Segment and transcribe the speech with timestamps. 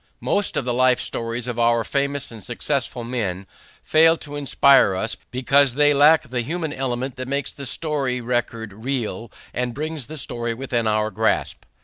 [0.19, 3.45] Most of the life stories of our famous and successful men
[3.83, 9.75] fail to inspire because they lack the human element that makes the record real and
[9.75, 11.65] brings the story within our grasp.